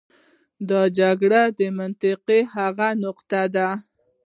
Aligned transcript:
دا 0.69 0.81
د 0.87 0.91
جګړې 0.99 1.43
د 1.59 1.61
منطق 1.77 2.27
هغه 2.55 2.87
نقطه 3.03 3.41
ده. 3.55 3.69